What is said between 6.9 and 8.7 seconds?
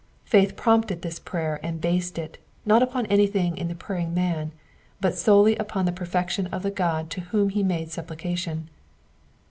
to whom he made supplica tidn.